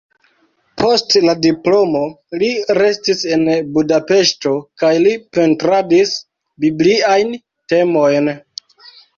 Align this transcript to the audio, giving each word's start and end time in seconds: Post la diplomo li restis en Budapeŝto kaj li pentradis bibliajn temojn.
Post 0.83 1.17
la 1.25 1.33
diplomo 1.41 2.01
li 2.43 2.49
restis 2.79 3.21
en 3.37 3.45
Budapeŝto 3.75 4.55
kaj 4.85 4.91
li 5.05 5.15
pentradis 5.39 6.17
bibliajn 6.67 7.39
temojn. 7.77 8.35